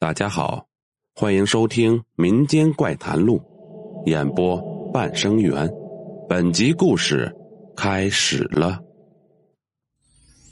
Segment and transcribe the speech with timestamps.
[0.00, 0.66] 大家好，
[1.14, 3.38] 欢迎收听《民间怪谈录》，
[4.10, 4.58] 演播
[4.94, 5.70] 半生缘。
[6.26, 7.30] 本集故事
[7.76, 8.80] 开始了。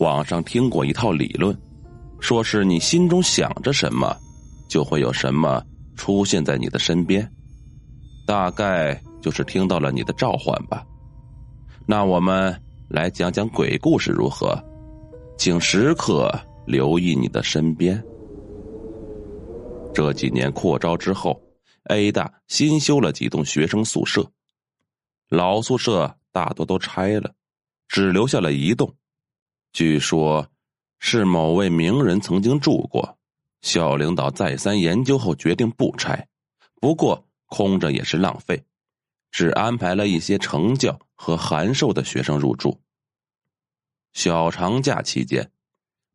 [0.00, 1.58] 网上听过一套理论，
[2.20, 4.14] 说是你心中想着什么，
[4.68, 5.64] 就会有什么
[5.96, 7.26] 出现在你的身边，
[8.26, 10.84] 大概就是听到了你的召唤吧。
[11.86, 12.54] 那我们
[12.86, 14.62] 来讲讲鬼故事如何？
[15.38, 16.30] 请时刻
[16.66, 17.98] 留意你的身边。
[19.98, 21.42] 这几年扩招之后
[21.86, 24.30] ，A 大新修了几栋学生宿舍，
[25.28, 27.34] 老宿舍大多都拆了，
[27.88, 28.94] 只留下了一栋。
[29.72, 30.52] 据说，
[31.00, 33.18] 是某位名人曾经住过，
[33.60, 36.28] 校领导再三研究后决定不拆。
[36.80, 38.64] 不过空着也是浪费，
[39.32, 42.80] 只安排了一些成教和函授的学生入住。
[44.12, 45.50] 小长假期间，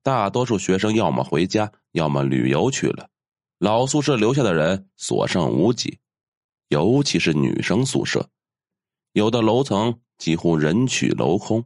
[0.02, 3.10] 大多数学生要么回家，要么旅游去了。
[3.60, 6.00] 老宿舍留下的人所剩无几，
[6.68, 8.30] 尤其是女生宿舍，
[9.14, 11.64] 有的楼层几乎人去楼空，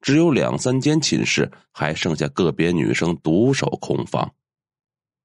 [0.00, 4.34] 只有两三间寝室还剩下个别女生独守空房。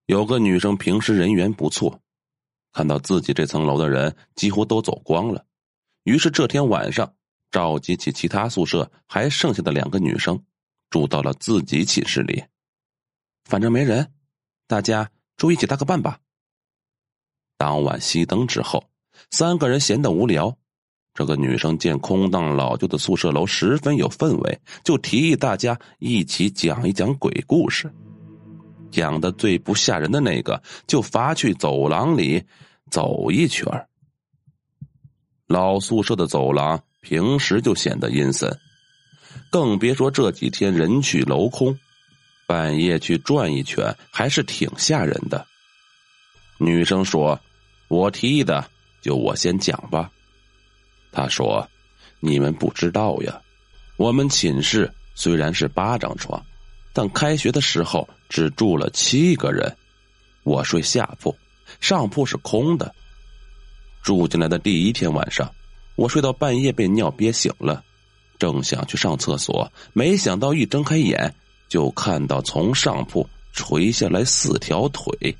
[0.06, 2.00] 有个女生平时人缘不错，
[2.72, 5.45] 看到自己这层楼的人几乎都走光了，
[6.04, 7.16] 于是这天晚上
[7.52, 10.42] 召集起其他宿舍还剩下的两个女生，
[10.89, 12.45] 住到了自己寝室里。
[13.44, 14.14] 反正没人，
[14.67, 15.11] 大家。
[15.38, 16.19] 住一起搭个伴吧。
[17.57, 18.83] 当晚熄灯之后，
[19.31, 20.57] 三个人闲得无聊。
[21.13, 27.91] 这个女生见空荡老旧的宿舍楼十分有氛围，就提议大家一起讲一讲鬼故事。
[28.91, 32.43] 讲的最不吓人的那个，就罚去走廊里
[32.91, 33.88] 走一圈
[35.47, 38.55] 老宿舍的走廊平时就显得阴森，
[39.52, 41.77] 更别说这几天人去楼空。
[42.48, 45.45] 半夜去转一圈还是挺吓人的。
[46.58, 47.39] 女生说
[47.89, 48.66] ：“我提议的，
[49.02, 50.09] 就我先讲吧。”
[51.12, 51.70] 她说
[52.22, 53.42] ：“你们不知道呀，
[53.98, 56.42] 我们寝室虽然是八张床，
[56.94, 59.76] 但开学的时候只住了七个人。
[60.44, 61.36] 我睡下铺，
[61.82, 62.95] 上铺是空的。
[64.02, 65.54] 住进来的第一天晚上，
[65.95, 67.83] 我睡到半夜被尿憋醒了，
[68.39, 71.36] 正想去上厕所，没想到一睁开眼。”
[71.67, 75.36] 就看到从上铺垂下来四条腿，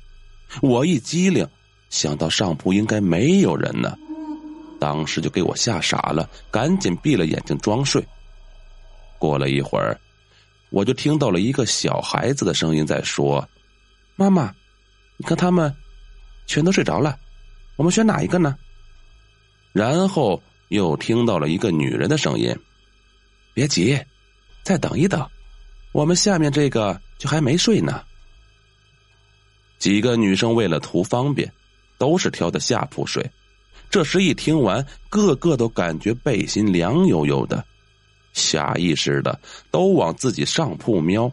[0.60, 1.46] 我一激灵，
[1.88, 3.96] 想到上铺应该没有人呢，
[4.78, 8.06] 当时就给我吓傻了，赶紧闭了眼睛装睡。
[9.18, 9.98] 过了一会儿，
[10.70, 13.48] 我就听到了一个小孩子的声音在说
[14.16, 14.54] ：“妈妈，
[15.16, 15.74] 你看他们
[16.46, 17.18] 全都睡着了，
[17.76, 18.56] 我们选哪一个呢？”
[19.72, 22.54] 然后又听到了一个女人的声音
[23.54, 23.98] ：“别急，
[24.62, 25.26] 再等一等。”
[25.92, 28.02] 我们下面这个就还没睡呢。
[29.78, 31.52] 几个女生为了图方便，
[31.98, 33.30] 都是挑的下铺睡。
[33.90, 37.64] 这时一听完，个个都感觉背心凉悠悠的，
[38.32, 39.40] 下意识的
[39.70, 41.30] 都往自己上铺瞄。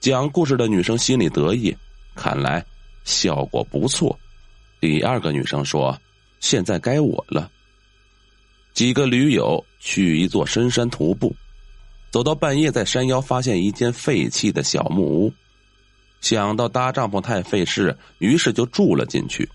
[0.00, 1.74] 讲故事的女生心里得意，
[2.14, 2.64] 看来
[3.04, 4.18] 效果不错。
[4.80, 5.98] 第二个女生说
[6.40, 7.50] ：“现在该我了。”
[8.74, 11.34] 几个驴友去一座深山徒步。
[12.14, 15.32] 走到半夜，在山腰发现一间废弃的小木屋，
[16.20, 19.50] 想到搭帐篷太费事，于是就住了进去。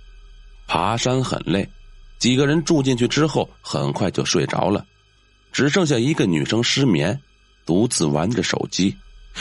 [0.68, 1.66] 爬山很累，
[2.18, 4.86] 几个人住进去之后，很快就睡着了，
[5.53, 7.18] 只剩下一个女生失眠，
[7.66, 8.94] 独自玩着手机。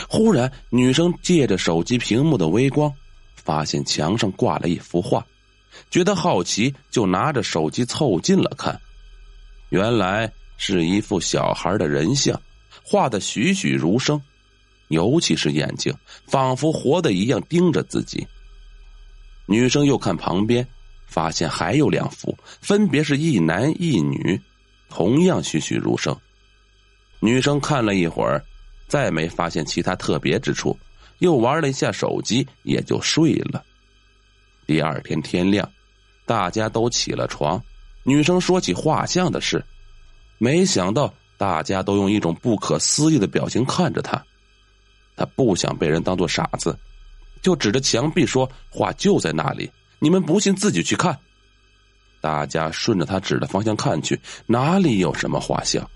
[0.09, 2.89] 忽然，女生借着手机屏幕的微光，
[3.35, 5.27] 发现墙上挂了一幅画，
[5.91, 8.81] 觉得好奇，就拿着手机凑近了看，
[9.71, 12.41] 原来是一幅小孩的人像。
[12.91, 14.19] 画的栩栩如生，
[14.89, 15.95] 尤其是眼睛，
[16.27, 18.27] 仿佛活的一样盯着自己。
[19.45, 20.67] 女生又看旁边，
[21.07, 24.41] 发现还有两幅，分别是一男一女，
[24.89, 26.17] 同样栩栩如生。
[27.21, 28.43] 女生看了一会儿，
[28.87, 30.75] 再没发现其他特别之处，
[31.19, 33.63] 又玩了一下手机，也就睡了。
[34.67, 35.71] 第二天天亮，
[36.25, 37.63] 大家都起了床，
[38.03, 39.63] 女生说起画像的事，
[40.39, 41.13] 没想到。
[41.39, 44.21] 大家都用一种不可思议的表情看着他，
[45.17, 46.77] 他不想被人当做傻子，
[47.41, 49.71] 就指着墙壁说：“画就在那里，
[50.01, 51.17] 你们不信自己去看。”
[52.21, 55.89] 大家顺着他指的方向看去，哪里有什么画像，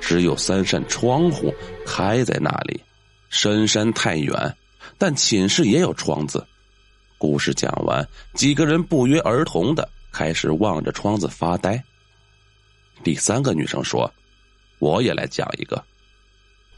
[0.00, 1.54] 只有三扇窗户
[1.86, 2.82] 开在那里。
[3.30, 4.56] 深山太远，
[4.98, 6.44] 但寝室也有窗子。
[7.18, 8.04] 故事讲完，
[8.34, 11.80] 几个人不约而同的开始望着窗子发呆。
[13.04, 14.12] 第三个女生说。
[14.82, 15.80] 我也来讲一个。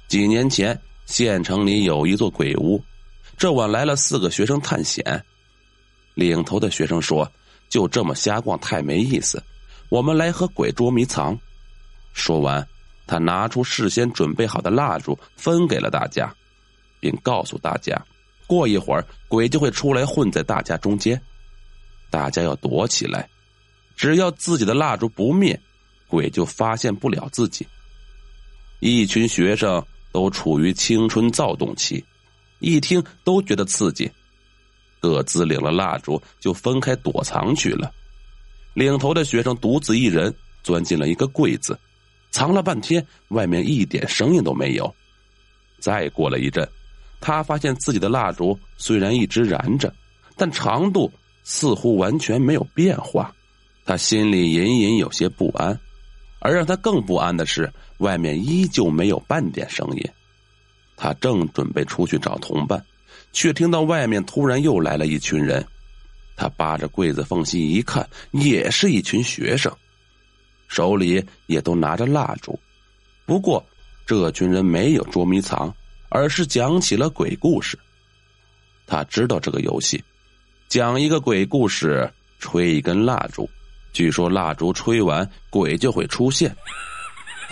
[0.09, 2.79] 几年前，县城里有一座鬼屋，
[3.39, 5.25] 这晚来了四个学生探险。
[6.13, 7.27] 领头的学生说
[7.71, 9.43] ：“就这么瞎逛太没意思，
[9.89, 11.35] 我们来和鬼捉迷藏。”
[12.13, 12.69] 说完，
[13.07, 16.31] 他拿出事先准备好的蜡烛，分给了大家，
[17.01, 17.99] 并告诉大家
[18.47, 21.19] ：“过一会儿，鬼就会出来混在大家中间，
[22.11, 23.27] 大家要躲起来。
[23.97, 25.59] 只要自己的蜡烛不灭，
[26.07, 27.67] 鬼就发现不了自己。”
[28.87, 29.83] 一群学生
[30.13, 32.05] 都处于青春躁动期，
[32.59, 34.11] 一听都觉得刺激。
[35.01, 37.91] 各自领了蜡烛，就分开躲藏去了。
[38.75, 41.79] 领头的学生独自一人钻进了一个柜子，
[42.31, 44.95] 藏了半天，外面一点声音都没有。
[45.79, 46.69] 再过了一阵，
[47.23, 49.91] 他发现自己的蜡烛虽然一直燃着，
[50.37, 51.11] 但长度
[51.43, 53.35] 似乎完全没有变化。
[53.87, 55.81] 他心里隐隐有些不安，
[56.41, 57.73] 而让他更不安的是，
[58.05, 60.11] 外面依旧没有半点声音。
[60.97, 62.85] 他正准备出去找同伴。
[63.33, 65.65] 却听到外面突然又来了一群人，
[66.37, 69.73] 他扒着柜子缝隙一看，也是一群学生，
[70.69, 72.59] 手里也都拿着蜡烛。
[73.27, 73.65] 不过，
[74.07, 75.75] 这群人没有捉迷藏，
[76.11, 77.77] 而是讲起了鬼故事。
[78.87, 80.03] 他知道这个游戏，
[80.69, 82.09] 讲一个鬼故事，
[82.39, 83.51] 吹一根蜡烛，
[83.93, 86.55] 据说蜡烛吹完，鬼就会出现。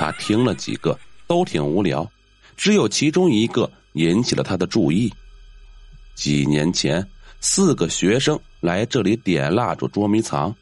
[0.03, 2.11] 他听了几个，都挺无聊，
[2.57, 5.09] 只有其中一个引起了他的注意。
[6.17, 7.09] 几年前，
[7.41, 10.53] 四个学生来这里点蜡烛捉迷藏，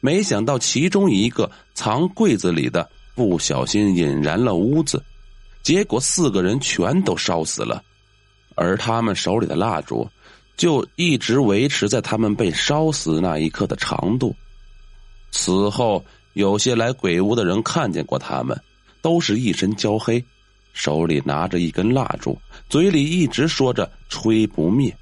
[0.00, 5.02] 没想到其中一个藏柜子里的不小心引燃了屋子，
[5.62, 7.82] 结果四个人全都烧死了，
[8.54, 10.06] 而他们手里的蜡烛
[10.58, 14.36] 就一直维持在他们被烧死那一刻的长度。
[15.30, 16.04] 此后，
[16.34, 18.60] 有些来鬼屋的人看见过他们，
[19.02, 20.24] 都是一身焦黑，
[20.72, 22.38] 手里拿着一根蜡烛，
[22.68, 24.96] 嘴里一直说着“吹不灭”。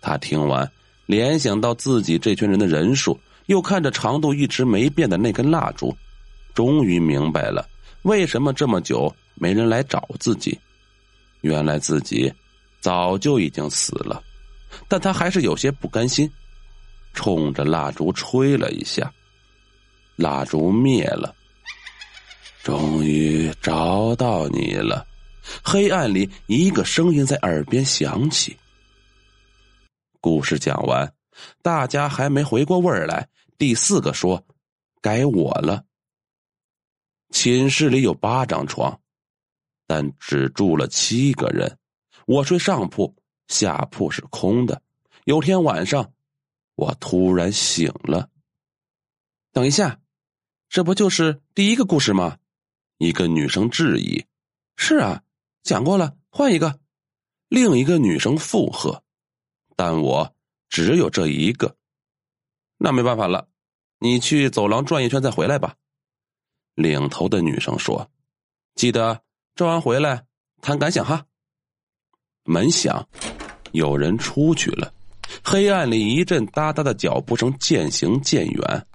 [0.00, 0.70] 他听完，
[1.06, 5.96] 联想到自己这群人的人数，又看着长度一直没变的那根蜡烛，
[6.54, 7.68] 终于明白了
[8.02, 10.58] 为什么这么久没人来找自己。
[11.40, 12.32] 原来自己
[12.80, 14.22] 早就已经死了，
[14.88, 16.30] 但他还是有些不甘心，
[17.12, 19.12] 冲着蜡烛吹了一下，
[20.16, 21.34] 蜡烛灭了。
[22.64, 25.06] 终于找到你了，
[25.62, 28.56] 黑暗里一个声音在耳边响起。
[30.18, 31.14] 故事讲完，
[31.60, 33.28] 大家还没回过味儿来。
[33.58, 34.42] 第四个说
[35.02, 35.84] ：“该我了。”
[37.28, 38.98] 寝室里有八张床，
[39.86, 41.78] 但只住了七个人。
[42.26, 43.14] 我睡上铺，
[43.46, 44.80] 下铺是空的。
[45.24, 46.14] 有天晚上，
[46.76, 48.30] 我突然醒了。
[49.52, 50.00] 等一下，
[50.70, 52.38] 这不就是第一个故事吗？
[52.98, 54.24] 一个女生质疑
[54.76, 55.22] ：“是啊，
[55.62, 56.78] 讲过了，换一个。”
[57.48, 59.02] 另一个女生附和。
[59.76, 60.34] 但我
[60.68, 61.76] 只有这一个，
[62.78, 63.48] 那没办法了，
[63.98, 65.74] 你去走廊转一圈再回来吧。
[66.74, 68.10] 领头的女生说
[68.74, 69.22] ：“记得
[69.54, 70.24] 转完回来
[70.60, 71.26] 谈感想哈。”
[72.44, 73.08] 门响，
[73.72, 74.92] 有人出去了。
[75.42, 78.86] 黑暗里一阵哒哒的脚步声渐行渐远。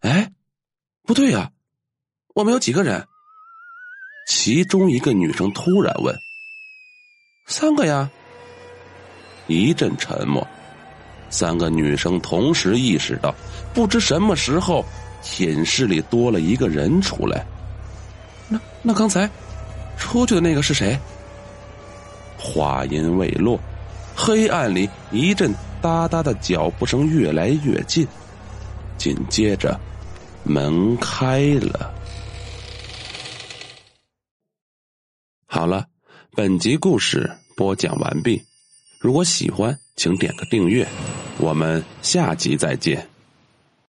[0.00, 0.32] 哎，
[1.02, 1.50] 不对呀，
[2.36, 3.02] 我们有几个人？
[4.28, 6.14] 其中一个女生突然问
[7.48, 8.10] ：“三个呀。”
[9.48, 10.46] 一阵沉默，
[11.30, 13.34] 三个女生同时意识到，
[13.72, 14.84] 不知什么时候
[15.22, 17.42] 寝室里多了一个人出来。
[18.50, 19.26] 那那刚才
[19.96, 20.94] 出去的那个是谁？
[22.36, 23.58] 话音未落，
[24.14, 28.06] 黑暗里一阵哒哒的脚步声越来越近，
[28.98, 29.80] 紧接着
[30.44, 31.94] 门开了。
[35.56, 35.86] 好了，
[36.34, 38.42] 本集故事播讲完毕。
[39.00, 40.86] 如果喜欢，请点个订阅，
[41.38, 43.08] 我们下集再见。